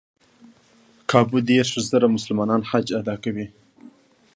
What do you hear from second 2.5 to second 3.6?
حج ادا کوي.